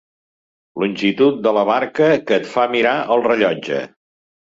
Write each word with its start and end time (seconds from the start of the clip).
Longitud 0.83 1.35
de 1.47 1.53
la 1.57 1.65
barca 1.69 2.07
que 2.31 2.39
et 2.41 2.47
fa 2.55 2.65
mirar 2.77 2.95
el 3.17 3.23
rellotge. 3.29 3.83